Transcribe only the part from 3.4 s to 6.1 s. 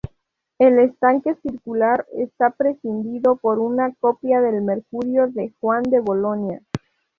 una copia del Mercurio de Juan de